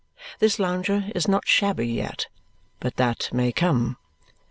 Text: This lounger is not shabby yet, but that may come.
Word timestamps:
This 0.39 0.57
lounger 0.57 1.11
is 1.13 1.27
not 1.27 1.47
shabby 1.47 1.85
yet, 1.87 2.25
but 2.79 2.95
that 2.95 3.29
may 3.31 3.51
come. 3.51 3.97